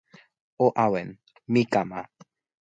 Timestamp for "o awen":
0.65-1.09